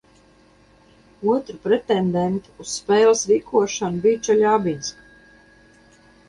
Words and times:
Otra 1.33 1.59
pretendente 1.65 2.49
uz 2.63 2.71
spēles 2.77 3.21
rīkošanu 3.33 4.03
bija 4.07 4.23
Čeļabinska. 4.29 5.07